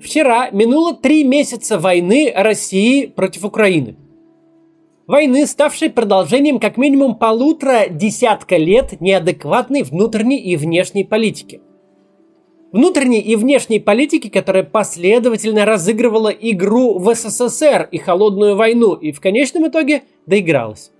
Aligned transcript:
Вчера 0.00 0.50
минуло 0.50 0.94
три 0.94 1.24
месяца 1.24 1.78
войны 1.78 2.32
России 2.34 3.04
против 3.04 3.44
Украины. 3.44 3.96
Войны, 5.06 5.46
ставшей 5.46 5.90
продолжением 5.90 6.58
как 6.58 6.78
минимум 6.78 7.16
полутора 7.16 7.88
десятка 7.90 8.56
лет 8.56 9.00
неадекватной 9.00 9.82
внутренней 9.82 10.38
и 10.38 10.56
внешней 10.56 11.04
политики. 11.04 11.60
Внутренней 12.72 13.20
и 13.20 13.36
внешней 13.36 13.80
политики, 13.80 14.28
которая 14.28 14.62
последовательно 14.62 15.66
разыгрывала 15.66 16.28
игру 16.28 16.98
в 16.98 17.14
СССР 17.14 17.88
и 17.90 17.98
холодную 17.98 18.56
войну, 18.56 18.94
и 18.94 19.12
в 19.12 19.20
конечном 19.20 19.68
итоге 19.68 20.04
доигралась. 20.24 20.92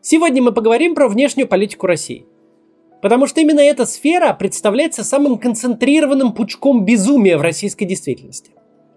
Сегодня 0.00 0.40
мы 0.40 0.52
поговорим 0.52 0.94
про 0.94 1.08
внешнюю 1.08 1.48
политику 1.48 1.86
России– 1.86 2.24
Потому 3.04 3.26
что 3.26 3.42
именно 3.42 3.60
эта 3.60 3.84
сфера 3.84 4.32
представляется 4.32 5.04
самым 5.04 5.36
концентрированным 5.36 6.32
пучком 6.32 6.86
безумия 6.86 7.36
в 7.36 7.42
российской 7.42 7.84
действительности. 7.84 8.52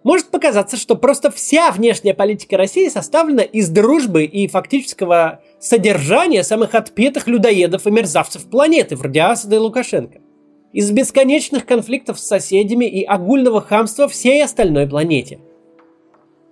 Может 0.06 0.28
показаться, 0.30 0.78
что 0.78 0.96
просто 0.96 1.30
вся 1.30 1.72
внешняя 1.72 2.14
политика 2.14 2.56
России 2.56 2.88
составлена 2.88 3.44
из 3.44 3.68
дружбы 3.68 4.24
и 4.24 4.48
фактического 4.48 5.42
содержания 5.60 6.46
самых 6.46 6.74
отпетых 6.74 7.28
людоедов 7.28 7.86
и 7.86 7.92
мерзавцев 7.92 8.50
планеты, 8.50 8.96
вроде 8.96 9.20
Асада 9.24 9.58
и 9.58 9.60
Лукашенко. 9.60 10.22
Из 10.72 10.90
бесконечных 10.90 11.66
конфликтов 11.66 12.18
с 12.18 12.28
соседями 12.28 12.86
и 12.86 13.04
огульного 13.04 13.60
хамства 13.60 14.08
всей 14.08 14.42
остальной 14.42 14.88
планете. 14.88 15.40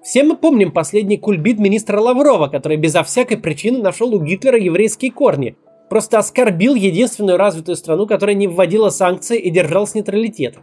Все 0.03 0.23
мы 0.23 0.35
помним 0.35 0.73
последний 0.73 1.17
кульбит 1.17 1.57
министра 1.57 2.01
Лаврова, 2.01 2.49
который 2.49 2.75
безо 2.75 3.01
всякой 3.03 3.37
причины 3.37 3.81
нашел 3.81 4.13
у 4.13 4.21
Гитлера 4.21 4.59
еврейские 4.59 5.13
корни 5.13 5.55
просто 5.89 6.19
оскорбил 6.19 6.75
единственную 6.75 7.37
развитую 7.37 7.75
страну, 7.75 8.07
которая 8.07 8.35
не 8.35 8.47
вводила 8.47 8.89
санкции 8.89 9.39
и 9.39 9.49
держалась 9.49 9.95
нейтралитета. 9.95 10.59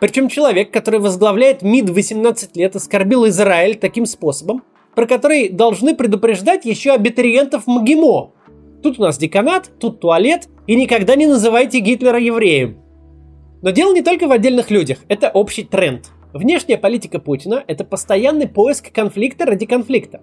Причем 0.00 0.28
человек, 0.28 0.72
который 0.72 1.00
возглавляет 1.00 1.62
МИД 1.62 1.90
18 1.90 2.56
лет, 2.56 2.74
оскорбил 2.74 3.28
Израиль 3.28 3.76
таким 3.76 4.04
способом, 4.06 4.62
про 4.94 5.06
который 5.06 5.48
должны 5.48 5.94
предупреждать 5.94 6.64
еще 6.64 6.92
абитуриентов 6.92 7.66
МГИМО. 7.66 8.32
Тут 8.82 8.98
у 8.98 9.02
нас 9.02 9.16
деканат, 9.16 9.70
тут 9.78 10.00
туалет, 10.00 10.48
и 10.66 10.74
никогда 10.74 11.14
не 11.14 11.26
называйте 11.26 11.78
Гитлера 11.78 12.18
евреем. 12.18 12.78
Но 13.62 13.70
дело 13.70 13.94
не 13.94 14.02
только 14.02 14.26
в 14.26 14.32
отдельных 14.32 14.70
людях, 14.70 14.98
это 15.08 15.30
общий 15.30 15.62
тренд. 15.62 16.10
Внешняя 16.32 16.78
политика 16.78 17.20
Путина– 17.20 17.62
это 17.68 17.84
постоянный 17.84 18.48
поиск 18.48 18.90
конфликта 18.92 19.44
ради 19.44 19.66
конфликта. 19.66 20.22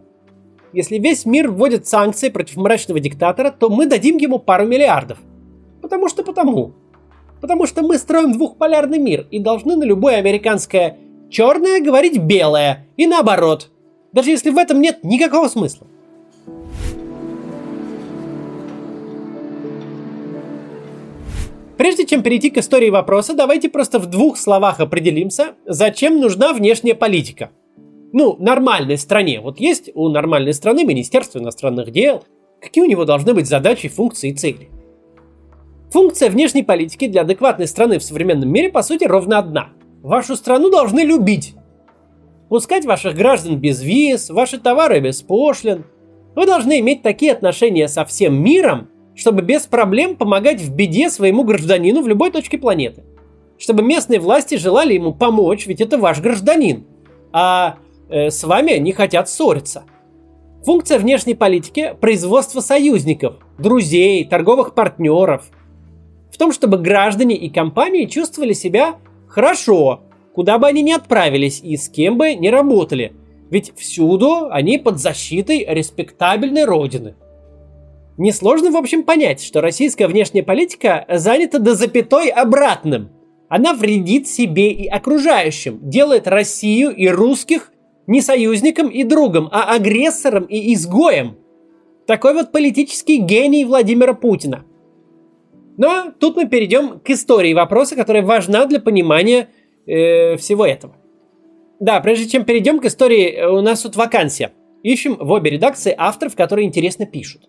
Если 0.72 1.00
весь 1.00 1.25
мир 1.25 1.50
вводит 1.50 1.88
санкции 1.88 2.30
против 2.30 2.58
мрачного 2.58 3.00
диктатора, 3.00 3.50
то 3.50 3.70
мы 3.70 3.88
дадим 3.88 4.17
ему 4.17 4.38
пару 4.38 4.67
миллиардов. 4.67 5.17
Потому 5.81 6.09
что 6.09 6.23
потому. 6.23 6.73
Потому 7.42 7.66
что 7.66 7.81
мы 7.81 7.98
строим 7.98 8.34
двухполярный 8.34 9.00
мир 9.00 9.26
и 9.31 9.39
должны 9.39 9.76
на 9.76 9.84
любое 9.84 10.17
американское 10.17 10.98
черное 11.31 11.81
говорить 11.81 12.20
белое. 12.20 12.88
И 12.98 13.08
наоборот. 13.08 13.72
Даже 14.11 14.30
если 14.30 14.52
в 14.52 14.58
этом 14.58 14.80
нет 14.80 15.03
никакого 15.03 15.48
смысла. 15.48 15.88
Прежде 21.78 22.06
чем 22.06 22.22
перейти 22.22 22.50
к 22.50 22.58
истории 22.58 22.89
вопроса, 22.89 23.33
давайте 23.33 23.70
просто 23.70 24.00
в 24.00 24.06
двух 24.06 24.38
словах 24.38 24.81
определимся, 24.81 25.56
зачем 25.66 26.20
нужна 26.20 26.54
внешняя 26.54 26.94
политика– 26.94 27.52
ну, 28.12 28.36
нормальной 28.40 28.98
стране. 28.98 29.40
Вот 29.40 29.60
есть 29.60 29.90
у 29.94 30.10
нормальной 30.10 30.54
страны 30.54 30.84
Министерство 30.84 31.40
иностранных 31.40 31.92
дел. 31.92 32.24
Какие 32.62 32.84
у 32.84 32.88
него 32.88 33.06
должны 33.06 33.34
быть 33.34 33.48
задачи, 33.48 33.88
функции 33.88 34.32
и 34.32 34.36
цели? 34.36 34.70
Функция 35.92 36.30
внешней 36.30 36.64
политики 36.64 37.08
для 37.08 37.22
адекватной 37.22 37.68
страны 37.68 38.00
в 38.00 38.04
современном 38.04 38.50
мире, 38.50 38.70
по 38.70 38.84
сути, 38.84 39.06
ровно 39.06 39.40
одна. 39.40 39.70
Вашу 40.02 40.36
страну 40.36 40.70
должны 40.70 41.02
любить. 41.02 41.56
Пускать 42.48 42.86
ваших 42.86 43.16
граждан 43.16 43.58
без 43.58 43.82
виз, 43.82 44.30
ваши 44.30 44.60
товары 44.60 45.00
без 45.00 45.22
пошлин. 45.22 45.86
Вы 46.36 46.46
должны 46.46 46.80
иметь 46.80 47.02
такие 47.02 47.32
отношения 47.32 47.88
со 47.88 48.06
всем 48.06 48.42
миром, 48.42 48.89
чтобы 49.16 49.42
без 49.42 49.67
проблем 49.67 50.16
помогать 50.16 50.62
в 50.62 50.73
беде 50.73 51.10
своему 51.10 51.44
гражданину 51.44 52.02
в 52.02 52.08
любой 52.08 52.32
точке 52.32 52.58
планеты. 52.58 53.04
Чтобы 53.58 53.83
местные 53.83 54.20
власти 54.20 54.56
желали 54.56 54.94
ему 54.94 55.14
помочь, 55.14 55.67
ведь 55.67 55.82
это 55.82 55.98
ваш 55.98 56.22
гражданин. 56.22 56.86
А 57.32 57.78
э, 58.09 58.30
с 58.30 58.43
вами 58.43 58.77
не 58.77 58.92
хотят 58.92 59.30
ссориться. 59.30 59.83
Функция 60.65 60.99
внешней 60.99 61.36
политики– 61.36 61.95
производство 62.02 62.59
союзников, 62.59 63.36
друзей, 63.58 64.25
торговых 64.25 64.73
партнеров. 64.73 65.49
В 66.31 66.37
том, 66.37 66.52
чтобы 66.52 66.77
граждане 66.77 67.36
и 67.36 67.49
компании 67.49 68.05
чувствовали 68.05 68.53
себя 68.53 68.97
хорошо, 69.27 70.02
куда 70.33 70.58
бы 70.58 70.67
они 70.67 70.81
ни 70.81 70.92
отправились 70.92 71.61
и 71.64 71.77
с 71.77 71.87
кем 71.89 72.17
бы 72.17 72.33
ни 72.36 72.49
работали. 72.49 73.14
Ведь 73.49 73.73
всюду 73.77 74.49
они 74.52 74.77
под 74.77 74.99
защитой 74.99 75.65
респектабельной 75.67 76.65
родины. 76.65 77.15
Несложно, 78.17 78.70
в 78.70 78.76
общем, 78.76 79.03
понять, 79.03 79.41
что 79.41 79.61
российская 79.61 80.08
внешняя 80.08 80.43
политика 80.43 81.05
занята 81.09 81.58
до 81.58 81.73
запятой 81.73 82.27
обратным. 82.27 83.11
Она 83.47 83.73
вредит 83.73 84.27
себе 84.27 84.71
и 84.71 84.87
окружающим, 84.87 85.80
делает 85.89 86.27
Россию 86.27 86.93
и 86.93 87.08
русских 87.08 87.71
не 88.09 88.21
союзником 88.21 88.89
и 88.89 89.03
другом, 89.03 89.49
а 89.52 89.75
агрессором 89.75 90.45
и 90.45 90.73
изгоем. 90.73 91.37
Такой 92.08 92.33
вот 92.33 92.52
политический 92.52 93.17
гений 93.17 93.65
Владимира 93.65 94.15
Путина. 94.15 94.65
Но 95.77 96.11
тут 96.20 96.36
мы 96.36 96.47
перейдем 96.47 96.99
к 96.99 97.09
истории 97.11 97.53
вопроса, 97.53 97.95
которая 97.95 98.23
важна 98.23 98.65
для 98.65 98.80
понимания 98.80 99.49
э, 99.86 100.37
всего 100.37 100.65
этого. 100.65 100.95
Да, 101.80 101.99
прежде 101.99 102.27
чем 102.27 102.45
перейдем 102.45 102.80
к 102.80 102.86
истории, 102.86 103.30
э, 103.30 103.47
у 103.47 103.61
нас 103.61 103.81
тут 103.81 103.95
вакансия. 103.95 104.53
Ищем 104.81 105.15
в 105.15 105.30
обе 105.30 105.52
редакции 105.52 105.93
авторов, 105.95 106.36
которые 106.36 106.67
интересно 106.67 107.05
пишут. 107.05 107.43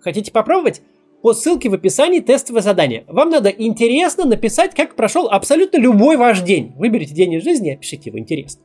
Хотите 0.00 0.32
попробовать? 0.32 0.80
По 1.20 1.34
ссылке 1.34 1.68
в 1.68 1.74
описании 1.74 2.20
тестовое 2.20 2.62
задание. 2.62 3.04
Вам 3.08 3.28
надо 3.28 3.50
интересно 3.50 4.24
написать, 4.24 4.74
как 4.74 4.96
прошел 4.96 5.28
абсолютно 5.28 5.76
любой 5.76 6.16
ваш 6.16 6.40
день. 6.40 6.72
Выберите 6.76 7.12
день 7.14 7.34
из 7.34 7.44
жизни 7.44 7.72
и 7.72 7.74
опишите 7.74 8.08
его 8.08 8.18
интересно. 8.18 8.62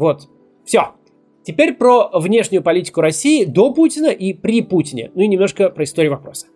Вот. 0.00 0.30
Все. 0.64 0.94
Теперь 1.44 1.74
про 1.74 2.08
внешнюю 2.18 2.62
политику 2.62 3.02
России 3.02 3.44
до 3.44 3.70
Путина 3.70 4.06
и 4.06 4.32
при 4.32 4.62
Путине. 4.62 5.12
Ну 5.14 5.20
и 5.20 5.28
немножко 5.28 5.68
про 5.68 5.84
историю 5.84 6.12
вопроса. 6.12 6.46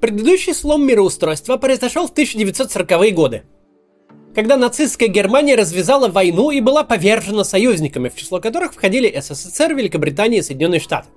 Предыдущий 0.00 0.52
слом 0.52 0.84
мироустройства 0.84 1.58
произошел 1.58 2.08
в 2.08 2.12
1940-е 2.12 3.12
годы, 3.12 3.42
когда 4.34 4.56
нацистская 4.56 5.08
Германия 5.08 5.54
развязала 5.54 6.08
войну 6.08 6.50
и 6.50 6.60
была 6.60 6.82
повержена 6.82 7.44
союзниками, 7.44 8.08
в 8.08 8.16
число 8.16 8.40
которых 8.40 8.74
входили 8.74 9.16
СССР, 9.20 9.74
Великобритания 9.74 10.38
и 10.38 10.42
Соединенные 10.42 10.80
Штаты. 10.80 11.08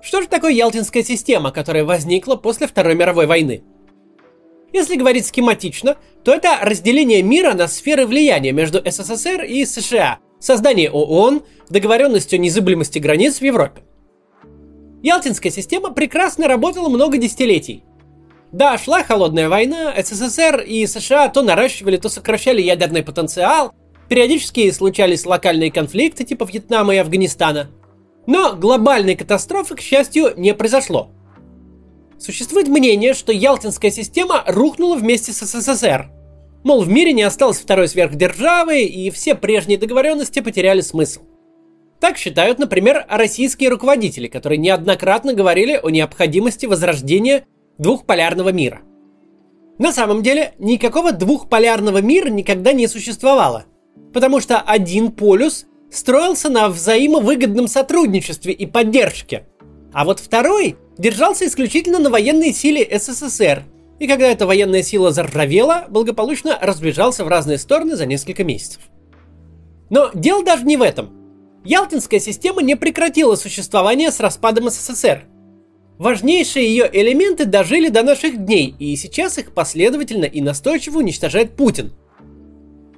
Что 0.00 0.22
же 0.22 0.28
такое 0.28 0.52
Ялтинская 0.52 1.02
система, 1.02 1.50
которая 1.50 1.84
возникла 1.84 2.36
после 2.36 2.66
Второй 2.66 2.94
мировой 2.94 3.26
войны? 3.26 3.62
Если 4.72 4.96
говорить 4.96 5.26
схематично, 5.26 5.96
то 6.24 6.32
это 6.32 6.58
разделение 6.62 7.22
мира 7.22 7.52
на 7.52 7.68
сферы 7.68 8.06
влияния 8.06 8.52
между 8.52 8.82
СССР 8.84 9.42
и 9.42 9.64
США, 9.66 10.18
создание 10.40 10.90
ООН, 10.90 11.42
договоренность 11.68 12.32
о 12.32 12.38
незыблемости 12.38 12.98
границ 12.98 13.38
в 13.38 13.42
Европе. 13.42 13.82
Ялтинская 15.02 15.52
система 15.52 15.90
прекрасно 15.90 16.48
работала 16.48 16.88
много 16.88 17.18
десятилетий. 17.18 17.84
Да, 18.50 18.78
шла 18.78 19.02
холодная 19.02 19.48
война, 19.48 19.92
СССР 19.96 20.60
и 20.60 20.86
США 20.86 21.28
то 21.28 21.42
наращивали, 21.42 21.96
то 21.96 22.08
сокращали 22.08 22.62
ядерный 22.62 23.02
потенциал, 23.02 23.74
периодически 24.08 24.70
случались 24.70 25.26
локальные 25.26 25.72
конфликты 25.72 26.24
типа 26.24 26.44
Вьетнама 26.44 26.94
и 26.94 26.98
Афганистана. 26.98 27.70
Но 28.26 28.54
глобальной 28.54 29.16
катастрофы, 29.16 29.74
к 29.74 29.80
счастью, 29.80 30.32
не 30.36 30.54
произошло– 30.54 31.10
Существует 32.22 32.68
мнение, 32.68 33.14
что 33.14 33.32
Ялтинская 33.32 33.90
система 33.90 34.44
рухнула 34.46 34.94
вместе 34.94 35.32
с 35.32 35.44
СССР. 35.44 36.08
Мол, 36.62 36.82
в 36.82 36.88
мире 36.88 37.12
не 37.12 37.24
осталось 37.24 37.58
второй 37.58 37.88
сверхдержавы, 37.88 38.84
и 38.84 39.10
все 39.10 39.34
прежние 39.34 39.76
договоренности 39.76 40.38
потеряли 40.38 40.82
смысл. 40.82 41.22
Так 41.98 42.16
считают, 42.18 42.60
например, 42.60 43.06
российские 43.08 43.70
руководители, 43.70 44.28
которые 44.28 44.58
неоднократно 44.58 45.34
говорили 45.34 45.80
о 45.82 45.90
необходимости 45.90 46.64
возрождения 46.66 47.44
двухполярного 47.78 48.50
мира. 48.50 48.82
На 49.78 49.92
самом 49.92 50.22
деле, 50.22 50.54
никакого 50.60 51.10
двухполярного 51.10 51.98
мира 51.98 52.28
никогда 52.28 52.72
не 52.72 52.86
существовало, 52.86 53.64
потому 54.12 54.38
что 54.38 54.60
один 54.60 55.10
полюс 55.10 55.66
строился 55.90 56.50
на 56.50 56.68
взаимовыгодном 56.68 57.66
сотрудничестве 57.66 58.52
и 58.52 58.64
поддержке, 58.66 59.48
а 59.92 60.04
вот 60.04 60.20
второй 60.20 60.76
держался 60.98 61.46
исключительно 61.46 61.98
на 61.98 62.10
военной 62.10 62.52
силе 62.52 62.86
СССР, 62.98 63.64
и 63.98 64.06
когда 64.06 64.26
эта 64.26 64.46
военная 64.46 64.82
сила 64.82 65.12
заржавела, 65.12 65.86
благополучно 65.88 66.58
разбежался 66.60 67.24
в 67.24 67.28
разные 67.28 67.58
стороны 67.58 67.96
за 67.96 68.06
несколько 68.06 68.42
месяцев. 68.44 68.80
Но 69.90 70.10
дело 70.14 70.44
даже 70.44 70.64
не 70.64 70.76
в 70.76 70.82
этом. 70.82 71.10
Ялтинская 71.64 72.18
система 72.18 72.62
не 72.62 72.74
прекратила 72.74 73.36
существование 73.36 74.10
с 74.10 74.18
распадом 74.18 74.68
СССР. 74.70 75.24
важнейшие 75.98 76.66
ее 76.66 76.90
элементы 76.92 77.44
дожили 77.44 77.88
до 77.88 78.02
наших 78.02 78.44
дней, 78.44 78.74
и 78.78 78.96
сейчас 78.96 79.38
их 79.38 79.52
последовательно 79.52 80.24
и 80.24 80.40
настойчиво 80.40 80.98
уничтожает 80.98 81.54
Путин. 81.54 81.92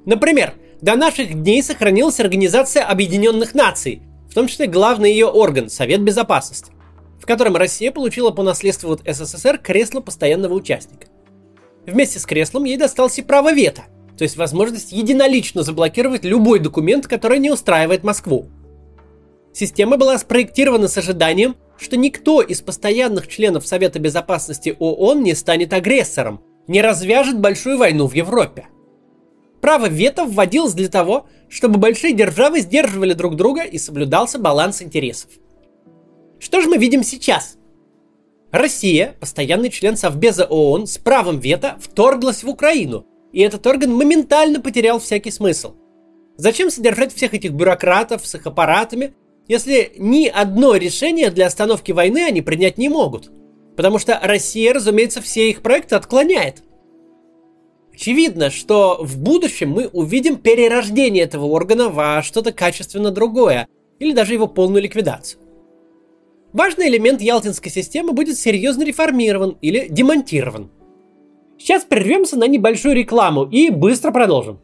Например, 0.05 0.53
до 0.81 0.95
наших 0.95 1.33
дней 1.33 1.61
сохранилась 1.61 2.19
Организация 2.19 2.83
Объединенных 2.83 3.53
Наций, 3.53 4.01
в 4.29 4.33
том 4.33 4.47
числе 4.47 4.65
главный 4.65 5.11
ее 5.11 5.27
орган– 5.27 5.69
Совет 5.69 6.01
Безопасности, 6.01 6.71
в 7.19 7.25
котором 7.25 7.55
Россия 7.55 7.91
получила 7.91 8.31
по 8.31 8.43
наследству 8.43 8.91
от 8.91 9.01
СССР 9.05 9.57
кресло 9.57 10.01
постоянного 10.01 10.53
участника. 10.53 11.07
Вместе 11.85 12.19
с 12.19 12.25
креслом 12.25 12.63
ей 12.63 12.77
досталось 12.77 13.19
и 13.19 13.21
право 13.21 13.53
вето, 13.53 13.83
то 14.17 14.23
есть 14.23 14.37
возможность 14.37 14.91
единолично 14.91 15.63
заблокировать 15.63 16.23
любой 16.23 16.59
документ, 16.59 17.07
который 17.07 17.39
не 17.39 17.51
устраивает 17.51 18.03
Москву. 18.03 18.47
Система 19.53 19.97
была 19.97 20.17
спроектирована 20.17 20.87
с 20.87 20.97
ожиданием, 20.97 21.55
что 21.77 21.97
никто 21.97 22.41
из 22.41 22.61
постоянных 22.61 23.27
членов 23.27 23.67
Совета 23.67 23.99
Безопасности 23.99 24.75
ООН 24.77 25.23
не 25.23 25.35
станет 25.35 25.73
агрессором, 25.73 26.41
не 26.67 26.81
развяжет 26.81 27.39
большую 27.39 27.77
войну 27.77 28.07
в 28.07 28.13
Европе. 28.13 28.67
Право 29.61 29.87
вето 29.87 30.25
вводилось 30.25 30.73
для 30.73 30.89
того, 30.89 31.27
чтобы 31.49 31.79
большие 31.79 32.13
державы 32.13 32.59
сдерживали 32.59 33.13
друг 33.13 33.35
друга 33.35 33.63
и 33.63 33.77
соблюдался 33.77 34.39
баланс 34.39 34.81
интересов. 34.81 35.31
Что 36.45 36.61
же 36.61 36.69
мы 36.69 36.77
видим 36.77 37.01
сейчас? 37.01 37.57
Россия, 38.51 39.15
постоянный 39.19 39.71
член 39.71 39.97
Совбеза 39.97 40.45
ООН, 40.45 40.85
с 40.85 40.99
правом 40.99 41.39
вето 41.39 41.75
вторглась 41.81 42.43
в 42.43 42.47
Украину, 42.47 43.07
и 43.33 43.41
этот 43.41 43.65
орган 43.65 43.91
моментально 43.91 44.61
потерял 44.61 44.99
всякий 44.99 45.31
смысл. 45.31 45.73
Зачем 46.37 46.69
содержать 46.69 47.15
всех 47.15 47.33
этих 47.33 47.53
бюрократов 47.53 48.27
с 48.27 48.35
их 48.35 48.45
аппаратами, 48.45 49.15
если 49.47 49.93
ни 49.97 50.27
одно 50.27 50.75
решение 50.75 51.31
для 51.31 51.47
остановки 51.47 51.91
войны 51.91 52.23
они 52.23 52.43
принять 52.43 52.77
не 52.77 52.89
могут. 52.89 53.31
Потому 53.75 53.97
что 53.97 54.19
Россия, 54.21 54.71
разумеется, 54.71 55.23
все 55.23 55.49
их 55.49 55.63
проекты 55.63 55.95
отклоняет. 55.95 56.61
Очевидно, 57.91 58.51
что 58.51 58.99
в 59.01 59.17
будущем 59.17 59.71
мы 59.71 59.87
увидим 59.87 60.35
перерождение 60.35 61.23
этого 61.23 61.45
органа 61.47 61.89
во 61.89 62.21
что-то 62.21 62.51
качественно 62.51 63.09
другое, 63.09 63.67
или 63.97 64.11
даже 64.11 64.33
его 64.33 64.45
полную 64.45 64.83
ликвидацию. 64.83 65.41
Важный 66.55 66.87
элемент 66.87 67.19
ялтинской 67.19 67.69
системы 67.69 68.13
будет 68.13 68.37
серьезно 68.37 68.83
реформирован 68.83 69.57
или 69.59 69.87
демонтирован. 69.89 70.71
Сейчас 71.59 71.83
прервемся 71.83 72.37
на 72.37 72.47
небольшую 72.47 72.95
рекламу 72.95 73.43
и 73.43 73.69
быстро 73.69 74.11
продолжим. 74.11 74.61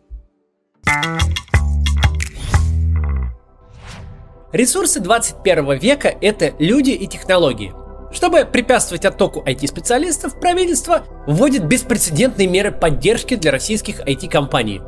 Ресурсы 4.53 5.01
21 5.01 5.79
века– 5.79 6.15
это 6.21 6.53
люди 6.59 6.91
и 6.91 7.07
технологии. 7.07 7.73
Чтобы 8.13 8.45
препятствовать 8.45 9.03
оттоку 9.03 9.43
IT-специалистов, 9.45 10.39
правительство 10.39 11.03
вводит 11.27 11.65
беспрецедентные 11.65 12.47
меры 12.47 12.71
поддержки 12.71 13.35
для 13.35 13.51
российских 13.51 13.99
IT-компаний. 14.07 14.79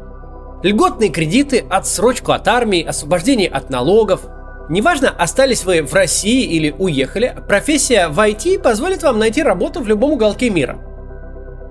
Льготные 0.64 1.10
кредиты, 1.10 1.66
отсрочку 1.70 2.32
от 2.32 2.48
армии, 2.48 2.82
освобождение 2.82 3.50
от 3.50 3.70
налогов. 3.70 4.26
Неважно, 4.70 5.10
остались 5.10 5.66
вы 5.66 5.82
в 5.82 5.94
России 5.94 6.46
или 6.46 6.74
уехали, 6.78 7.36
профессия 7.48 8.08
в 8.08 8.20
IT 8.20 8.60
позволит 8.60 9.04
вам 9.04 9.20
найти 9.20 9.44
работу 9.44 9.82
в 9.82 9.88
любом 9.88 10.14
уголке 10.14 10.50
мира. 10.50 10.80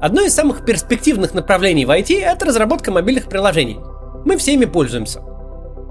Одно 0.01 0.23
из 0.23 0.35
самых 0.35 0.65
перспективных 0.65 1.33
направлений 1.33 1.87
в 1.87 1.91
IT– 1.91 2.21
это 2.23 2.47
разработка 2.47 2.91
мобильных 2.91 3.29
приложений. 3.29 3.81
Мы 4.25 4.37
всеми 4.37 4.67
пользуемся– 4.67 5.21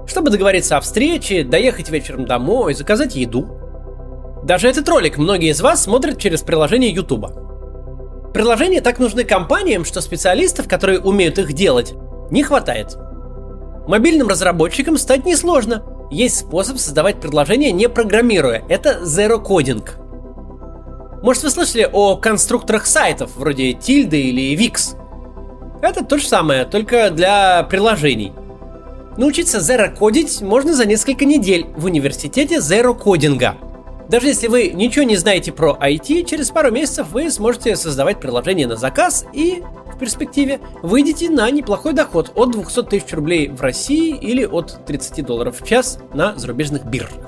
чтобы 0.06 0.30
договориться 0.30 0.76
о 0.76 0.80
встрече, 0.80 1.44
доехать 1.44 1.90
вечером 1.90 2.26
домой, 2.26 2.74
заказать 2.74 3.14
еду. 3.14 3.48
Даже 4.44 4.68
этот 4.68 4.88
ролик 4.88 5.18
многие 5.18 5.50
из 5.50 5.60
вас 5.60 5.84
смотрят 5.84 6.18
через 6.18 6.42
приложение 6.42 6.90
YouTube. 6.90 7.26
Приложения 8.34 8.80
так 8.80 8.98
нужны 8.98 9.24
компаниям, 9.24 9.84
что 9.84 10.00
специалистов, 10.00 10.68
которые 10.68 11.00
умеют 11.00 11.38
их 11.38 11.52
делать, 11.52 11.94
не 12.30 12.42
хватает. 12.42 12.96
Мобильным 13.86 14.28
разработчикам 14.28 14.96
стать 14.96 15.24
несложно. 15.24 15.84
Есть 16.12 16.40
способ 16.40 16.76
создавать 16.76 17.20
приложения 17.20 17.72
не 17.72 17.88
программируя. 17.88 18.62
Это 18.68 19.00
Zero 19.02 19.42
Coding. 19.42 19.82
Может 21.22 21.44
вы 21.44 21.50
слышали 21.50 21.88
о 21.90 22.16
конструкторах 22.16 22.84
сайтов, 22.84 23.30
вроде 23.34 23.70
Tilda 23.70 24.16
или 24.16 24.54
Wix? 24.54 24.94
Это 25.80 26.04
то 26.04 26.18
же 26.18 26.26
самое, 26.26 26.66
только 26.66 27.08
для 27.08 27.62
приложений. 27.62 28.34
Научиться 29.16 29.58
зеро-кодить 29.58 30.42
можно 30.42 30.74
за 30.74 30.84
несколько 30.84 31.24
недель 31.24 31.66
в 31.76 31.86
университете 31.86 32.60
зеро-кодинга. 32.60 33.56
Даже 34.10 34.26
если 34.26 34.48
вы 34.48 34.68
ничего 34.68 35.04
не 35.06 35.16
знаете 35.16 35.50
про 35.50 35.78
IT, 35.80 36.24
через 36.24 36.50
пару 36.50 36.70
месяцев 36.70 37.08
вы 37.10 37.30
сможете 37.30 37.74
создавать 37.74 38.20
приложение 38.20 38.66
на 38.66 38.76
заказ 38.76 39.24
и 39.32 39.62
перспективе 40.02 40.60
выйдете 40.82 41.30
на 41.30 41.48
неплохой 41.50 41.92
доход 41.92 42.32
от 42.34 42.50
200 42.50 42.82
тысяч 42.82 43.12
рублей 43.12 43.48
в 43.48 43.60
России 43.60 44.16
или 44.16 44.44
от 44.44 44.84
30 44.84 45.24
долларов 45.24 45.60
в 45.60 45.66
час 45.66 45.98
на 46.12 46.34
зарубежных 46.36 46.84
биржах. 46.84 47.20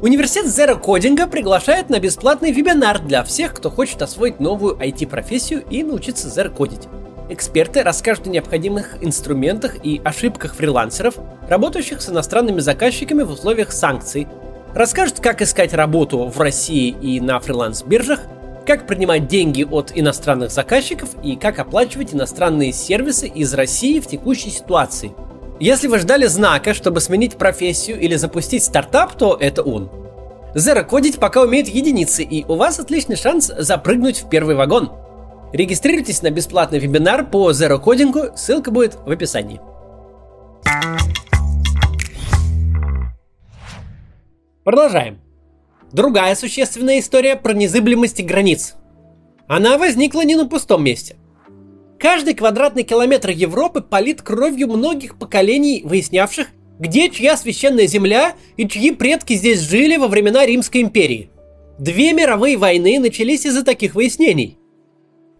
Университет 0.00 0.46
Zero 0.46 0.78
Кодинга 0.78 1.26
приглашает 1.26 1.90
на 1.90 1.98
бесплатный 1.98 2.52
вебинар 2.52 3.00
для 3.00 3.24
всех, 3.24 3.54
кто 3.54 3.70
хочет 3.70 4.00
освоить 4.00 4.38
новую 4.38 4.76
IT-профессию 4.76 5.64
и 5.68 5.82
научиться 5.82 6.28
Zero 6.28 6.54
кодить. 6.54 6.86
Эксперты 7.28 7.82
расскажут 7.82 8.28
о 8.28 8.30
необходимых 8.30 9.02
инструментах 9.02 9.84
и 9.84 10.00
ошибках 10.04 10.54
фрилансеров, 10.54 11.16
работающих 11.48 12.00
с 12.00 12.08
иностранными 12.08 12.60
заказчиками 12.60 13.24
в 13.24 13.32
условиях 13.32 13.72
санкций, 13.72 14.28
расскажут, 14.74 15.18
как 15.18 15.42
искать 15.42 15.74
работу 15.74 16.28
в 16.28 16.40
России 16.40 16.90
и 16.90 17.20
на 17.20 17.40
фриланс-биржах, 17.40 18.20
как 18.68 18.86
принимать 18.86 19.26
деньги 19.26 19.64
от 19.68 19.90
иностранных 19.96 20.52
заказчиков 20.52 21.10
и 21.24 21.34
как 21.34 21.58
оплачивать 21.58 22.14
иностранные 22.14 22.72
сервисы 22.72 23.26
из 23.26 23.52
России 23.54 23.98
в 23.98 24.06
текущей 24.06 24.50
ситуации. 24.50 25.12
Если 25.58 25.88
вы 25.88 25.98
ждали 25.98 26.26
знака, 26.26 26.72
чтобы 26.72 27.00
сменить 27.00 27.36
профессию 27.36 27.98
или 27.98 28.14
запустить 28.14 28.62
стартап, 28.62 29.16
то 29.18 29.36
это 29.40 29.62
он. 29.62 29.90
Zero 30.54 30.84
кодить 30.84 31.18
пока 31.18 31.42
умеет 31.42 31.66
единицы, 31.66 32.22
и 32.22 32.44
у 32.44 32.54
вас 32.54 32.78
отличный 32.78 33.16
шанс 33.16 33.50
запрыгнуть 33.58 34.22
в 34.22 34.28
первый 34.28 34.54
вагон– 34.54 34.92
Регистрируйтесь 35.52 36.20
на 36.20 36.30
бесплатный 36.30 36.78
вебинар 36.78 37.24
по 37.24 37.50
Zero 37.52 37.82
Coding, 37.82 38.36
ссылка 38.36 38.70
будет 38.70 38.96
в 39.06 39.10
описании. 39.10 39.60
Продолжаем. 44.62 45.20
Другая 45.92 46.34
существенная 46.34 46.98
история 46.98 47.36
про 47.36 47.54
незыблемость 47.54 48.22
границ. 48.22 48.74
Она 49.46 49.78
возникла 49.78 50.22
не 50.22 50.36
на 50.36 50.46
пустом 50.46 50.84
месте. 50.84 51.16
Каждый 51.98 52.34
квадратный 52.34 52.84
километр 52.84 53.30
Европы 53.30 53.80
полит 53.80 54.22
кровью 54.22 54.68
многих 54.68 55.18
поколений, 55.18 55.82
выяснявших, 55.84 56.48
где 56.78 57.10
чья 57.10 57.36
священная 57.36 57.86
земля 57.86 58.36
и 58.56 58.68
чьи 58.68 58.92
предки 58.92 59.32
здесь 59.32 59.60
жили 59.60 59.96
во 59.96 60.06
времена 60.06 60.44
Римской 60.46 60.82
империи. 60.82 61.30
Две 61.78 62.12
мировые 62.12 62.56
войны 62.56 62.98
начались 63.00 63.46
из-за 63.46 63.64
таких 63.64 63.94
выяснений. 63.94 64.58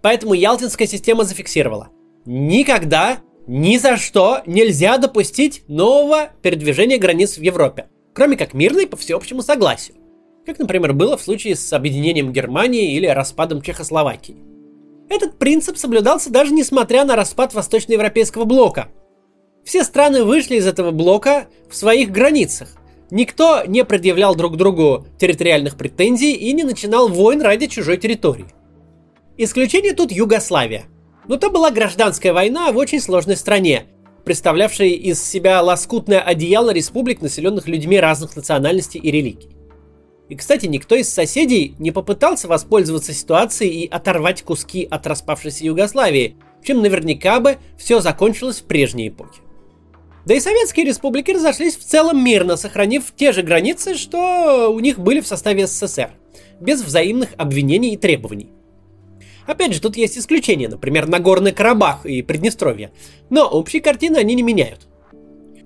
Поэтому 0.02 0.34
Ялтинская 0.34 0.88
система 0.88 1.24
зафиксировала. 1.24 1.90
Никогда, 2.24 3.18
ни 3.46 3.76
за 3.76 3.96
что 3.96 4.40
нельзя 4.46 4.98
допустить 4.98 5.62
нового 5.68 6.30
передвижения 6.42 6.98
границ 6.98 7.36
в 7.36 7.42
Европе, 7.42 7.88
кроме 8.14 8.36
как 8.36 8.54
мирной 8.54 8.86
по 8.86 8.96
всеобщему 8.96 9.42
согласию. 9.42 9.96
Как, 10.48 10.58
например, 10.58 10.94
было 10.94 11.18
в 11.18 11.20
случае 11.20 11.56
с 11.56 11.70
объединением 11.74 12.32
Германии 12.32 12.94
или 12.94 13.04
распадом 13.04 13.60
Чехословакии. 13.60 14.38
Этот 15.10 15.38
принцип 15.38 15.76
соблюдался 15.76 16.30
даже 16.30 16.54
несмотря 16.54 17.04
на 17.04 17.16
распад 17.16 17.52
восточноевропейского 17.52 18.46
блока. 18.46 18.88
Все 19.62 19.84
страны 19.84 20.24
вышли 20.24 20.56
из 20.56 20.66
этого 20.66 20.90
блока 20.90 21.48
в 21.68 21.76
своих 21.76 22.10
границах. 22.10 22.70
Никто 23.10 23.62
не 23.66 23.84
предъявлял 23.84 24.34
друг 24.34 24.56
другу 24.56 25.06
территориальных 25.20 25.76
претензий 25.76 26.32
и 26.32 26.50
не 26.54 26.64
начинал 26.64 27.08
войн 27.08 27.42
ради 27.42 27.66
чужой 27.66 27.98
территории. 27.98 28.46
Исключение 29.36 29.92
тут 29.92 30.10
Югославия. 30.10 30.86
Но 31.26 31.36
то 31.36 31.50
была 31.50 31.70
гражданская 31.70 32.32
война 32.32 32.72
в 32.72 32.78
очень 32.78 33.02
сложной 33.02 33.36
стране, 33.36 33.84
представлявшей 34.24 34.92
из 34.92 35.22
себя 35.22 35.60
лоскутное 35.60 36.22
одеяло 36.22 36.70
республик, 36.70 37.20
населенных 37.20 37.68
людьми 37.68 38.00
разных 38.00 38.34
национальностей 38.34 38.98
и 38.98 39.10
религий. 39.10 39.57
И, 40.28 40.36
кстати, 40.36 40.66
никто 40.66 40.94
из 40.94 41.08
соседей 41.08 41.74
не 41.78 41.90
попытался 41.90 42.48
воспользоваться 42.48 43.12
ситуацией 43.12 43.84
и 43.84 43.88
оторвать 43.88 44.42
куски 44.42 44.86
от 44.90 45.06
распавшейся 45.06 45.64
Югославии, 45.64 46.36
чем 46.62 46.82
наверняка 46.82 47.40
бы 47.40 47.56
все 47.78 48.00
закончилось 48.00 48.58
в 48.58 48.64
прежней 48.64 49.08
эпохе. 49.08 49.40
Да 50.26 50.34
и 50.34 50.40
советские 50.40 50.84
республики 50.84 51.30
разошлись 51.30 51.76
в 51.76 51.84
целом 51.84 52.22
мирно, 52.22 52.56
сохранив 52.56 53.04
те 53.16 53.32
же 53.32 53.42
границы, 53.42 53.94
что 53.94 54.70
у 54.70 54.78
них 54.80 54.98
были 54.98 55.20
в 55.20 55.26
составе 55.26 55.66
СССР, 55.66 56.10
без 56.60 56.82
взаимных 56.82 57.30
обвинений 57.38 57.94
и 57.94 57.96
требований. 57.96 58.50
Опять 59.46 59.72
же, 59.72 59.80
тут 59.80 59.96
есть 59.96 60.18
исключения, 60.18 60.68
например, 60.68 61.08
Нагорный 61.08 61.52
Карабах 61.52 62.04
и 62.04 62.20
Приднестровье. 62.20 62.92
Но 63.30 63.48
общей 63.48 63.80
картины 63.80 64.18
они 64.18 64.34
не 64.34 64.42
меняют. 64.42 64.86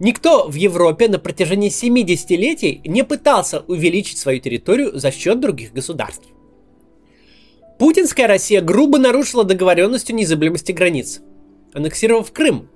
Никто 0.03 0.49
в 0.49 0.55
Европе 0.55 1.07
на 1.07 1.21
протяжении 1.21 1.69
70 1.69 2.31
летий 2.31 2.81
не 2.85 3.05
пытался 3.05 3.61
увеличить 3.69 4.19
свою 4.19 4.41
территорию 4.41 4.99
за 4.99 5.13
счет 5.13 5.39
других 5.39 5.73
государств. 5.73 6.27
Путинская 7.79 8.27
Россия 8.27 8.61
грубо 8.63 8.99
нарушила 8.99 9.45
договоренность 9.45 10.11
о 10.11 10.13
незыблемости 10.13 10.73
границ, 10.73 11.21
аннексировав 11.73 12.33
Крым. 12.33 12.69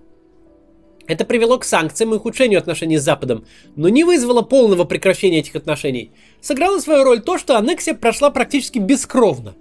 Это 1.08 1.24
привело 1.24 1.58
к 1.58 1.64
санкциям 1.64 2.14
и 2.14 2.18
ухудшению 2.18 2.60
отношений 2.60 2.96
с 2.96 3.02
Западом, 3.02 3.44
но 3.74 3.88
не 3.88 4.04
вызвало 4.04 4.42
полного 4.42 4.84
прекращения 4.84 5.40
этих 5.40 5.56
отношений. 5.56 6.12
Сыграло 6.40 6.78
свою 6.78 7.02
роль 7.02 7.22
то, 7.22 7.38
что 7.38 7.58
аннексия 7.58 7.94
прошла 7.94 8.30
практически 8.30 8.78
бескровно. 8.78 9.56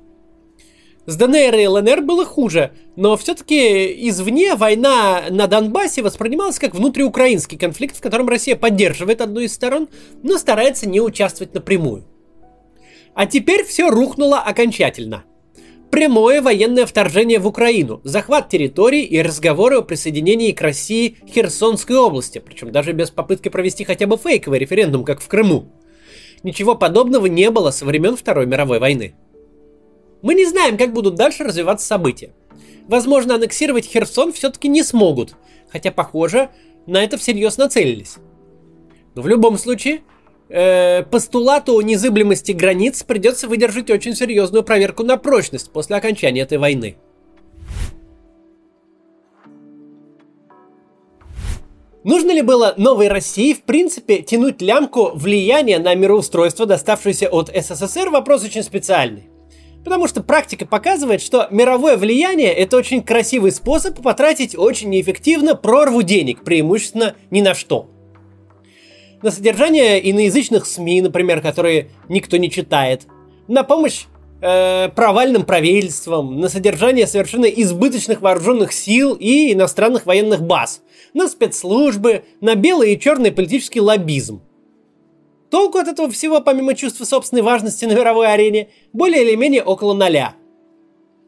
С 1.05 1.17
ДНР 1.17 1.55
и 1.55 1.67
ЛНР 1.67 2.01
было 2.01 2.25
хуже, 2.25 2.71
но 2.95 3.15
все-таки 3.15 4.07
извне 4.09 4.55
война 4.55 5.25
на 5.29 5.45
Донбассе 5.45 6.01
воспринималась 6.01 6.57
как 6.57 6.74
внутриукраинский 6.74 7.59
конфликт, 7.59 7.95
в 7.95 8.01
котором 8.01 8.27
Россия 8.27 8.55
поддерживает 8.55 9.21
одну 9.21 9.41
из 9.41 9.53
сторон, 9.53 9.88
но 10.24 10.38
старается 10.39 10.89
не 10.89 11.00
участвовать 11.00 11.53
напрямую. 11.53 12.05
А 13.13 13.27
теперь 13.27 13.63
все 13.63 13.91
рухнуло 13.91 14.39
окончательно. 14.39 15.25
Прямое 15.91 16.41
военное 16.41 16.88
вторжение 16.88 17.38
в 17.38 17.47
Украину, 17.47 18.01
захват 18.03 18.50
территорий 18.50 19.03
и 19.03 19.21
разговоры 19.21 19.77
о 19.77 19.81
присоединении 19.83 20.51
к 20.51 20.62
России 20.62 21.17
Херсонской 21.27 21.95
области, 21.95 22.39
причем 22.39 22.71
даже 22.71 22.91
без 22.93 23.12
попытки 23.12 23.50
провести 23.50 23.83
хотя 23.83 24.07
бы 24.07 24.17
фейковый 24.17 24.57
референдум, 24.57 25.05
как 25.05 25.21
в 25.21 25.27
Крыму. 25.27 25.71
Ничего 26.43 26.75
подобного 26.75 27.27
не 27.27 27.50
было 27.51 27.69
со 27.69 27.85
времен 27.85 28.17
Второй 28.17 28.47
мировой 28.47 28.79
войны. 28.79 29.15
Мы 30.25 30.34
не 30.34 30.48
знаем, 30.48 30.75
как 30.75 30.91
будут 30.91 31.13
дальше 31.13 31.44
развиваться 31.44 31.86
события. 31.86 32.34
Возможно, 32.88 33.36
аннексировать 33.36 33.86
Херсон 33.86 34.34
все-таки 34.34 34.67
не 34.67 34.82
смогут, 34.82 35.36
хотя, 35.70 35.91
похоже, 35.91 36.50
на 36.88 37.03
это 37.03 37.17
всерьез 37.17 37.60
нацелились. 37.60 38.15
Но 39.13 39.22
в 39.22 39.27
любом 39.27 39.60
случае, 39.60 40.01
э, 40.50 41.03
постулату 41.03 41.77
о 41.77 41.84
незыблемости 41.84 42.53
границ 42.53 43.03
придется 43.03 43.48
выдержать 43.48 43.91
очень 43.91 44.15
серьезную 44.15 44.63
проверку 44.63 45.03
на 45.03 45.17
прочность 45.17 45.72
после 45.72 45.96
окончания 45.96 46.41
этой 46.41 46.58
войны. 46.58 46.98
Нужно 52.03 52.32
ли 52.32 52.41
было 52.41 52.74
новой 52.77 53.10
России, 53.10 53.53
в 53.53 53.62
принципе, 53.62 54.24
тянуть 54.24 54.60
лямку 54.60 55.12
влияния 55.13 55.77
на 55.77 55.94
мироустройство, 55.94 56.65
доставшееся 56.65 57.29
от 57.29 57.51
СССР, 57.55 58.10
вопрос 58.10 58.44
очень 58.44 58.63
специальный. 58.63 59.29
Потому 59.86 60.08
что 60.08 60.24
практика 60.24 60.65
показывает, 60.65 61.22
что 61.22 61.48
мировое 61.51 61.96
влияние 61.96 62.51
это 62.51 62.75
очень 62.75 63.04
красивый 63.04 63.51
способ 63.51 64.01
потратить 64.01 64.58
очень 64.58 64.89
неэффективно 64.89 65.56
прорву 65.56 66.01
денег, 66.01 66.44
преимущественно 66.44 67.15
ни 67.30 67.42
на 67.42 67.54
что. 67.54 67.88
На 69.22 69.30
содержание 69.30 70.12
иноязычных 70.12 70.65
СМИ, 70.65 71.04
например, 71.04 71.39
которые 71.39 71.92
никто 72.10 72.38
не 72.38 72.50
читает, 72.50 73.04
на 73.48 73.63
помощь 73.63 74.06
э, 74.42 74.89
провальным 74.89 75.46
правительствам, 75.46 76.39
на 76.39 76.50
содержание 76.50 77.06
совершенно 77.06 77.46
избыточных 77.46 78.22
вооруженных 78.22 78.74
сил 78.74 79.13
и 79.13 79.54
иностранных 79.54 80.08
военных 80.08 80.42
баз, 80.42 80.82
на 81.13 81.27
спецслужбы, 81.27 82.24
на 82.42 82.56
белый 82.56 82.96
и 82.96 83.00
черный 83.00 83.32
политический 83.32 83.82
лоббизм. 83.82 84.42
Толку 85.55 85.77
от 85.77 85.88
этого 85.88 86.12
всего, 86.12 86.41
помимо 86.41 86.75
чувства 86.75 87.05
собственной 87.05 87.41
важности 87.41 87.85
на 87.85 87.93
мировой 87.93 88.27
арене, 88.27 88.67
более 88.91 89.24
или 89.24 89.35
менее 89.35 89.63
около 89.63 89.93
ноля– 89.93 90.35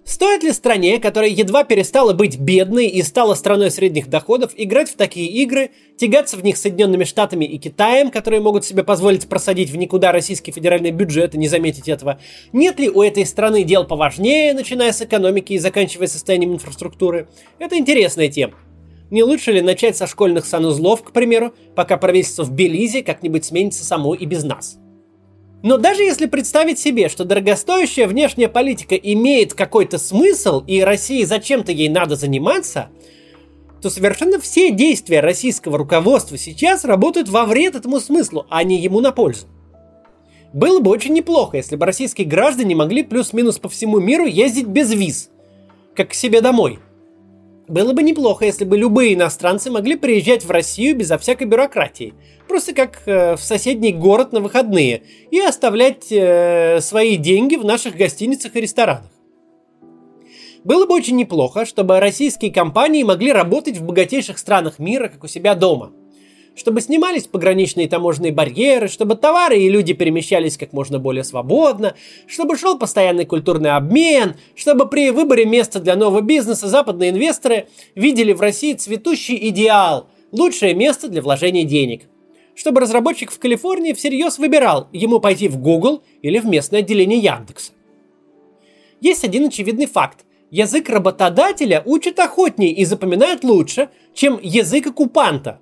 Стоит 0.08 0.42
ли 0.42 0.54
стране, 0.54 1.00
которая 1.00 1.30
едва 1.30 1.66
перестала 1.66 2.14
быть 2.14 2.40
бедной 2.40 2.88
и 2.88 3.04
стала 3.04 3.36
страной 3.36 3.70
средних 3.72 4.08
доходов, 4.08 4.54
играть 4.56 4.90
в 4.90 4.96
такие 4.96 5.28
игры, 5.28 5.72
тягаться 5.98 6.38
в 6.38 6.44
них 6.46 6.56
Соединенными 6.56 7.04
Штатами 7.04 7.44
и 7.44 7.58
Китаем, 7.58 8.10
которые 8.10 8.40
могут 8.40 8.64
себе 8.64 8.86
позволить 8.86 9.28
просадить 9.28 9.70
в 9.70 9.76
никуда 9.76 10.14
российский 10.14 10.54
федеральный 10.54 10.92
бюджет 10.92 11.36
и 11.36 11.38
не 11.38 11.50
заметить 11.50 11.90
этого? 11.90 12.22
Нет 12.54 12.80
ли 12.80 12.90
у 12.90 13.02
этой 13.02 13.26
страны 13.26 13.64
дел 13.64 13.86
поважнее, 13.86 14.54
начиная 14.54 14.94
с 14.94 15.02
экономики 15.02 15.52
и 15.52 15.60
заканчивая 15.60 16.08
состоянием 16.08 16.54
инфраструктуры? 16.54 17.28
Это 17.60 17.78
интересная 17.78 18.30
тема. 18.30 18.54
Не 19.10 19.24
лучше 19.24 19.54
ли 19.54 19.62
начать 19.62 19.96
со 19.96 20.06
школьных 20.08 20.46
санузлов, 20.46 21.04
к 21.04 21.12
примеру, 21.12 21.54
пока 21.76 21.98
правительство 21.98 22.44
в 22.44 22.52
Белизе 22.52 23.04
как-нибудь 23.04 23.46
сменится 23.46 23.86
само 23.86 24.14
и 24.14 24.26
без 24.26 24.44
нас? 24.44 24.78
Но 25.64 25.78
даже 25.78 26.04
если 26.04 26.28
представить 26.28 26.78
себе, 26.78 27.10
что 27.10 27.26
дорогостоящая 27.26 28.08
внешняя 28.08 28.48
политика 28.48 28.96
имеет 28.96 29.54
какой-то 29.54 29.98
смысл, 29.98 30.64
и 30.68 30.82
России 30.82 31.24
зачем-то 31.24 31.72
ей 31.72 31.90
надо 31.90 32.16
заниматься, 32.16 32.90
то 33.82 33.90
совершенно 33.90 34.40
все 34.40 34.72
действия 34.72 35.20
российского 35.20 35.78
руководства 35.78 36.38
сейчас 36.38 36.84
работают 36.86 37.30
во 37.30 37.46
вред 37.46 37.76
этому 37.76 38.00
смыслу, 38.00 38.46
а 38.50 38.64
не 38.64 38.80
ему 38.80 39.00
на 39.02 39.12
пользу. 39.12 39.48
Было 40.54 40.80
бы 40.80 40.92
очень 40.92 41.14
неплохо, 41.14 41.58
если 41.58 41.76
бы 41.76 41.86
российские 41.86 42.28
граждане 42.28 42.76
могли 42.76 43.04
плюс-минус 43.04 43.60
по 43.60 43.70
всему 43.70 44.00
миру 44.00 44.26
ездить 44.26 44.68
без 44.68 44.92
виз, 44.94 45.30
как 45.96 46.10
к 46.10 46.14
себе 46.14 46.42
домой. 46.42 46.80
Было 47.68 47.94
бы 47.94 48.02
неплохо, 48.04 48.46
если 48.46 48.66
бы 48.66 48.78
любые 48.78 49.14
иностранцы 49.14 49.70
могли 49.70 49.96
приезжать 49.96 50.46
в 50.46 50.52
Россию 50.52 50.96
безо 50.96 51.18
всякой 51.18 51.48
бюрократии– 51.48 52.14
просто 52.48 52.74
как 52.74 53.02
э, 53.06 53.36
в 53.36 53.42
соседний 53.42 53.94
город 53.94 54.32
на 54.32 54.40
выходные, 54.40 55.04
и 55.30 55.40
оставлять 55.40 56.12
э, 56.12 56.80
свои 56.82 57.18
деньги 57.18 57.56
в 57.56 57.66
наших 57.66 57.96
гостиницах 57.96 58.56
и 58.56 58.62
ресторанах. 58.62 59.12
Было 60.64 60.86
бы 60.86 60.96
очень 60.96 61.16
неплохо, 61.16 61.66
чтобы 61.66 62.00
российские 62.00 62.52
компании 62.52 63.04
могли 63.04 63.32
работать 63.32 63.78
в 63.78 63.86
богатейших 63.86 64.38
странах 64.38 64.80
мира, 64.80 65.08
как 65.08 65.24
у 65.24 65.28
себя 65.28 65.56
дома. 65.56 65.92
Чтобы 66.58 66.82
снимались 66.82 67.28
пограничные 67.28 67.88
таможенные 67.88 68.32
барьеры, 68.32 68.88
чтобы 68.88 69.16
товары 69.16 69.60
и 69.60 69.70
люди 69.70 69.94
перемещались 69.94 70.58
как 70.58 70.74
можно 70.74 70.98
более 70.98 71.24
свободно, 71.24 71.96
чтобы 72.26 72.58
шел 72.58 72.80
постоянный 72.80 73.26
культурный 73.26 73.70
обмен, 73.70 74.36
чтобы 74.56 74.90
при 74.90 75.12
выборе 75.12 75.46
места 75.46 75.80
для 75.80 75.96
нового 75.96 76.22
бизнеса 76.22 76.68
западные 76.68 77.12
инвесторы 77.12 77.68
видели 77.94 78.34
в 78.34 78.42
России 78.42 78.74
цветущий 78.74 79.38
идеал, 79.50 80.08
лучшее 80.32 80.74
место 80.74 81.08
для 81.08 81.22
вложения 81.22 81.64
денег– 81.64 82.04
чтобы 82.58 82.82
разработчик 82.82 83.32
в 83.32 83.38
Калифорнии 83.38 83.94
всерьез 83.94 84.40
выбирал, 84.40 84.88
ему 84.92 85.20
пойти 85.20 85.48
в 85.48 85.60
Google 85.60 86.02
или 86.24 86.40
в 86.40 86.48
местное 86.48 86.80
отделение 86.80 87.20
Яндекса. 87.20 87.72
Есть 89.00 89.24
один 89.24 89.46
очевидный 89.46 89.86
факт. 89.86 90.26
Язык 90.50 90.90
работодателя 90.90 91.84
учит 91.86 92.18
охотнее 92.18 92.72
и 92.72 92.84
запоминает 92.84 93.44
лучше, 93.44 93.90
чем 94.16 94.40
язык 94.42 94.88
оккупанта. 94.88 95.60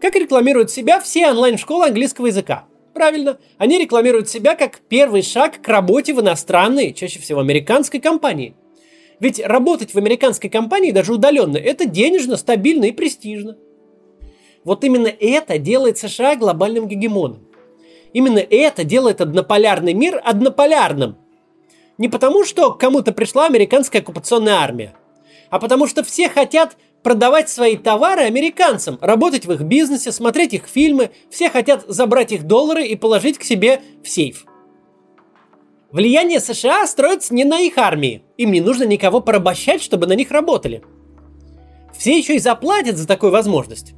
Как 0.00 0.16
рекламируют 0.16 0.70
себя 0.70 0.98
все 0.98 1.28
онлайн-школы 1.28 1.86
английского 1.86 2.26
языка? 2.26 2.64
Правильно, 2.94 3.38
они 3.58 3.78
рекламируют 3.78 4.30
себя 4.30 4.56
как 4.56 4.80
первый 4.88 5.22
шаг 5.22 5.60
к 5.60 5.68
работе 5.68 6.14
в 6.14 6.20
иностранной, 6.20 6.94
чаще 6.94 7.20
всего 7.20 7.40
американской 7.40 8.00
компании. 8.00 8.54
Ведь 9.20 9.38
работать 9.44 9.92
в 9.92 9.98
американской 9.98 10.48
компании 10.48 10.90
даже 10.90 11.12
удаленно– 11.12 11.56
это 11.58 11.84
денежно, 11.84 12.38
стабильно 12.38 12.86
и 12.86 12.92
престижно. 12.92 13.58
Вот 14.64 14.84
именно 14.84 15.08
это 15.08 15.58
делает 15.58 15.98
США 15.98 16.36
глобальным 16.36 16.88
гегемоном. 16.88 17.46
Именно 18.14 18.38
это 18.38 18.84
делает 18.84 19.20
однополярный 19.20 19.92
мир 19.92 20.20
однополярным. 20.24 21.18
Не 21.98 22.08
потому, 22.08 22.44
что 22.44 22.72
кому-то 22.72 23.12
пришла 23.12 23.46
американская 23.46 24.00
оккупационная 24.00 24.54
армия, 24.54 24.94
а 25.50 25.58
потому 25.58 25.86
что 25.86 26.02
все 26.02 26.30
хотят 26.30 26.76
продавать 27.02 27.48
свои 27.48 27.76
товары 27.76 28.22
американцам, 28.22 28.98
работать 29.00 29.46
в 29.46 29.52
их 29.52 29.62
бизнесе, 29.62 30.12
смотреть 30.12 30.54
их 30.54 30.66
фильмы, 30.66 31.10
все 31.30 31.50
хотят 31.50 31.84
забрать 31.88 32.32
их 32.32 32.44
доллары 32.44 32.86
и 32.86 32.96
положить 32.96 33.38
к 33.38 33.44
себе 33.44 33.80
в 34.02 34.08
сейф. 34.08 34.44
Влияние 35.92 36.38
США 36.38 36.86
строится 36.86 37.34
не 37.34 37.44
на 37.44 37.60
их 37.60 37.76
армии. 37.76 38.22
Им 38.36 38.52
не 38.52 38.60
нужно 38.60 38.84
никого 38.84 39.20
порабощать, 39.20 39.82
чтобы 39.82 40.06
на 40.06 40.12
них 40.14 40.30
работали. 40.30 40.82
Все 41.96 42.16
еще 42.16 42.36
и 42.36 42.38
заплатят 42.38 42.96
за 42.96 43.08
такую 43.08 43.32
возможность. 43.32 43.94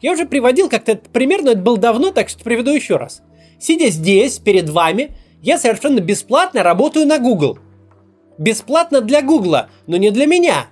Я 0.00 0.12
уже 0.12 0.26
приводил 0.26 0.68
как-то 0.68 0.92
этот 0.92 1.08
пример, 1.08 1.42
но 1.42 1.52
это 1.52 1.60
было 1.60 1.76
давно, 1.76 2.10
так 2.10 2.28
что 2.28 2.44
приведу 2.44 2.70
еще 2.70 2.96
раз. 2.96 3.22
Сидя 3.58 3.88
здесь, 3.88 4.38
перед 4.38 4.68
вами, 4.68 5.16
я 5.42 5.58
совершенно 5.58 6.00
бесплатно 6.00 6.62
работаю 6.62 7.06
на 7.06 7.18
Google. 7.18 7.58
Бесплатно 8.38 9.00
для 9.00 9.22
Гугла, 9.22 9.70
но 9.86 9.96
не 9.96 10.10
для 10.10 10.26
меня. 10.26 10.66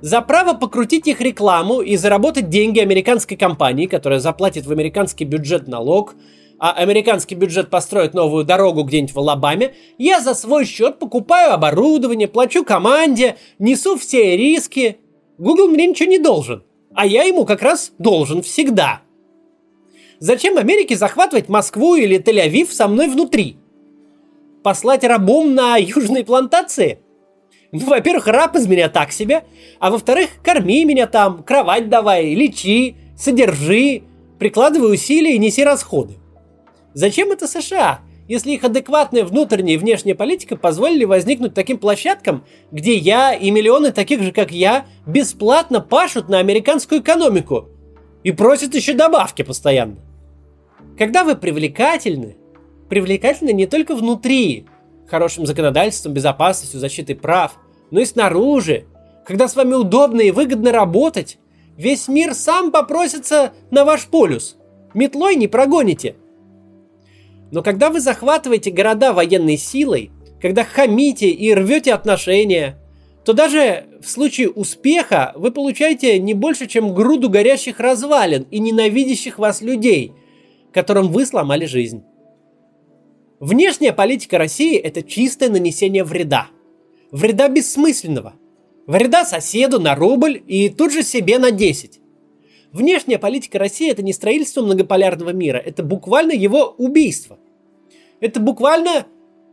За 0.00 0.20
право 0.20 0.54
покрутить 0.54 1.06
их 1.06 1.20
рекламу 1.20 1.80
и 1.80 1.96
заработать 1.96 2.48
деньги 2.48 2.80
американской 2.80 3.36
компании, 3.36 3.86
которая 3.86 4.20
заплатит 4.20 4.66
в 4.66 4.72
американский 4.72 5.24
бюджет 5.24 5.68
налог, 5.68 6.14
а 6.58 6.72
американский 6.72 7.34
бюджет 7.34 7.70
построит 7.70 8.14
новую 8.14 8.44
дорогу 8.44 8.82
где-нибудь 8.82 9.14
в 9.14 9.18
Алабаме, 9.18 9.74
я 9.98 10.20
за 10.20 10.34
свой 10.34 10.64
счет 10.64 10.98
покупаю 10.98 11.52
оборудование, 11.52 12.28
плачу 12.28 12.64
команде, 12.64 13.36
несу 13.58 13.96
все 13.96 14.36
риски. 14.36 14.98
Google 15.38 15.68
мне 15.68 15.86
ничего 15.86 16.08
не 16.08 16.18
должен 16.18 16.62
а 16.96 17.06
я 17.06 17.24
ему 17.24 17.44
как 17.44 17.62
раз 17.62 17.92
должен 17.98 18.42
всегда. 18.42 19.02
Зачем 20.18 20.56
Америке 20.56 20.96
захватывать 20.96 21.50
Москву 21.50 21.94
или 21.94 22.18
Тель-Авив 22.18 22.72
со 22.72 22.88
мной 22.88 23.08
внутри? 23.08 23.58
Послать 24.62 25.04
рабом 25.04 25.54
на 25.54 25.76
южные 25.76 26.24
плантации? 26.24 27.00
Ну, 27.72 27.86
во-первых, 27.86 28.26
раб 28.28 28.56
из 28.56 28.66
меня 28.66 28.88
так 28.88 29.12
себе, 29.12 29.44
а 29.80 29.90
во-вторых, 29.90 30.30
корми 30.42 30.84
меня 30.84 31.06
там, 31.06 31.42
кровать 31.42 31.88
давай, 31.88 32.34
лечи, 32.34 32.96
содержи, 33.16 34.02
прикладывай 34.38 34.94
усилия 34.94 35.34
и 35.34 35.38
неси 35.38 35.64
расходы. 35.64 36.14
Зачем 36.94 37.32
это 37.32 37.46
США, 37.46 38.00
если 38.28 38.52
их 38.52 38.64
адекватная 38.64 39.24
внутренняя 39.24 39.74
и 39.74 39.78
внешняя 39.78 40.14
политика 40.14 40.56
позволили 40.56 41.04
возникнуть 41.04 41.54
таким 41.54 41.78
площадкам, 41.78 42.44
где 42.70 42.96
я 42.96 43.34
и 43.34 43.50
миллионы 43.50 43.92
таких 43.92 44.22
же, 44.22 44.32
как 44.32 44.50
я, 44.50 44.86
бесплатно 45.06 45.80
пашут 45.80 46.28
на 46.28 46.38
американскую 46.38 47.00
экономику 47.00 47.68
и 48.22 48.32
просят 48.32 48.74
еще 48.74 48.94
добавки 48.94 49.42
постоянно. 49.42 49.98
Когда 50.98 51.24
вы 51.24 51.36
привлекательны, 51.36 52.36
привлекательны 52.88 53.52
не 53.52 53.66
только 53.66 53.94
внутри, 53.94 54.66
хорошим 55.08 55.46
законодательством, 55.46 56.12
безопасностью, 56.12 56.80
защитой 56.80 57.14
прав, 57.14 57.58
но 57.90 58.00
и 58.00 58.04
снаружи. 58.04 58.86
Когда 59.24 59.48
с 59.48 59.56
вами 59.56 59.74
удобно 59.74 60.20
и 60.20 60.30
выгодно 60.30 60.72
работать, 60.72 61.38
весь 61.76 62.08
мир 62.08 62.34
сам 62.34 62.70
попросится 62.70 63.52
на 63.70 63.84
ваш 63.84 64.06
полюс. 64.06 64.56
Метлой 64.94 65.36
не 65.36 65.48
прогоните– 65.48 66.16
но 67.50 67.62
когда 67.62 67.90
вы 67.90 68.00
захватываете 68.00 68.70
города 68.70 69.12
военной 69.12 69.56
силой, 69.56 70.10
когда 70.40 70.64
хамите 70.64 71.30
и 71.30 71.54
рвете 71.54 71.94
отношения, 71.94 72.78
то 73.24 73.32
даже 73.32 73.84
в 74.00 74.08
случае 74.08 74.50
успеха 74.50 75.32
вы 75.36 75.50
получаете 75.50 76.18
не 76.18 76.34
больше, 76.34 76.66
чем 76.66 76.94
груду 76.94 77.28
горящих 77.28 77.80
развалин 77.80 78.46
и 78.50 78.58
ненавидящих 78.58 79.38
вас 79.38 79.62
людей, 79.62 80.12
которым 80.72 81.08
вы 81.08 81.26
сломали 81.26 81.66
жизнь. 81.66 82.02
Внешняя 83.40 83.92
политика 83.92 84.38
России– 84.38 84.76
это 84.78 85.02
чистое 85.02 85.50
нанесение 85.50 86.04
вреда. 86.04 86.48
Вреда 87.10 87.48
бессмысленного. 87.48 88.34
Вреда 88.86 89.26
соседу 89.26 89.78
на 89.78 89.94
рубль 89.94 90.42
и 90.46 90.70
тут 90.70 90.92
же 90.92 91.02
себе 91.02 91.38
на 91.38 91.50
10. 91.50 92.00
Внешняя 92.72 93.18
политика 93.18 93.58
России– 93.58 93.90
это 93.90 94.02
не 94.02 94.14
строительство 94.14 94.62
многополярного 94.62 95.30
мира, 95.30 95.58
это 95.58 95.82
буквально 95.82 96.32
его 96.32 96.74
убийство. 96.78 97.38
Это 98.20 98.40
буквально 98.40 99.06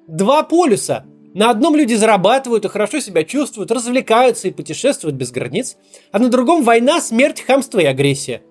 два 0.08 0.44
полюса. 0.44 1.06
На 1.34 1.50
одном 1.50 1.76
люди 1.76 1.96
зарабатывают 1.96 2.64
и 2.64 2.70
хорошо 2.70 3.02
себя 3.02 3.26
чувствуют, 3.26 3.72
развлекаются 3.72 4.48
и 4.48 4.52
путешествуют 4.52 5.18
без 5.18 5.32
границ, 5.32 5.76
а 6.12 6.20
на 6.20 6.30
другом 6.30 6.64
война, 6.64 7.02
смерть, 7.02 7.42
хамство 7.42 7.80
и 7.80 7.86
агрессия. 7.86 8.44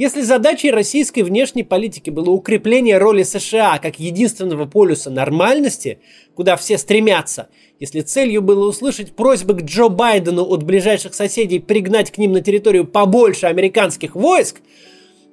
Если 0.00 0.22
задачей 0.22 0.70
российской 0.70 1.20
внешней 1.20 1.62
политики 1.62 2.08
было 2.08 2.30
укрепление 2.30 2.96
роли 2.96 3.22
США 3.22 3.78
как 3.78 4.00
единственного 4.00 4.64
полюса 4.64 5.10
нормальности, 5.10 6.00
куда 6.34 6.56
все 6.56 6.78
стремятся, 6.78 7.50
если 7.78 8.00
целью 8.00 8.40
было 8.40 8.66
услышать 8.66 9.14
просьбы 9.14 9.52
к 9.52 9.60
Джо 9.64 9.88
Байдену 9.90 10.46
от 10.46 10.62
ближайших 10.62 11.12
соседей 11.14 11.58
пригнать 11.58 12.10
к 12.10 12.16
ним 12.16 12.32
на 12.32 12.40
территорию 12.40 12.86
побольше 12.86 13.44
американских 13.44 14.16
войск, 14.16 14.62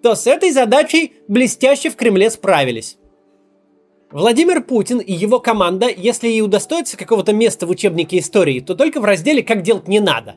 то 0.03 0.15
с 0.15 0.27
этой 0.27 0.51
задачей 0.51 1.13
блестяще 1.29 1.89
в 1.89 1.95
Кремле 1.95 2.29
справились. 2.29 2.97
Владимир 4.11 4.61
Путин 4.61 4.99
и 4.99 5.13
его 5.13 5.39
команда, 5.39 5.87
если 5.87 6.27
и 6.27 6.41
удостоятся 6.41 6.97
какого-то 6.97 7.31
места 7.31 7.67
в 7.67 7.69
учебнике 7.69 8.19
истории, 8.19 8.59
то 8.59 8.75
только 8.75 8.99
в 8.99 9.05
разделе 9.05 9.43
«Как 9.43 9.61
делать 9.61 9.87
не 9.87 10.01
надо». 10.01 10.35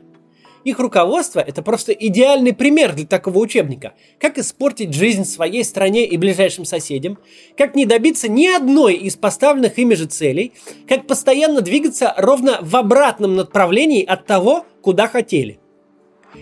Их 0.63 0.79
руководство– 0.79 1.39
это 1.47 1.63
просто 1.63 1.91
идеальный 1.91 2.53
пример 2.53 2.93
для 2.93 3.05
такого 3.05 3.39
учебника. 3.39 3.93
Как 4.19 4.37
испортить 4.37 4.93
жизнь 4.93 5.25
своей 5.25 5.63
стране 5.63 6.05
и 6.05 6.17
ближайшим 6.17 6.65
соседям, 6.65 7.17
как 7.57 7.75
не 7.75 7.85
добиться 7.85 8.29
ни 8.29 8.47
одной 8.47 8.93
из 8.93 9.15
поставленных 9.15 9.79
ими 9.79 9.95
же 9.95 10.05
целей, 10.05 10.53
как 10.87 11.07
постоянно 11.07 11.61
двигаться 11.61 12.13
ровно 12.15 12.59
в 12.61 12.75
обратном 12.75 13.35
направлении 13.35 14.05
от 14.05 14.27
того, 14.27 14.65
куда 14.81 15.07
хотели. 15.07 15.59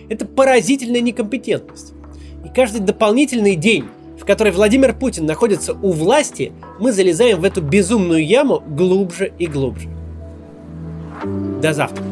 Это 0.08 0.26
поразительная 0.26 1.00
некомпетентность. 1.00 1.94
И 2.44 2.48
каждый 2.54 2.80
дополнительный 2.80 3.56
день, 3.56 3.86
в 4.18 4.26
которой 4.26 4.52
Владимир 4.52 4.94
Путин 4.94 5.24
находится 5.24 5.72
у 5.72 5.92
власти, 5.92 6.52
мы 6.78 6.92
залезаем 6.92 7.40
в 7.40 7.44
эту 7.44 7.62
безумную 7.62 8.24
яму 8.24 8.60
глубже 8.60 9.32
и 9.38 9.46
глубже. 9.46 9.88
До 11.62 11.72
завтра. 11.72 12.09